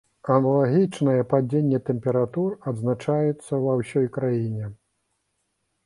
Аналагічнае 0.35 1.21
падзенне 1.33 1.81
тэмператур 1.91 2.57
адзначаецца 2.73 3.63
ва 3.67 3.79
ўсёй 3.85 4.13
краіне. 4.21 4.77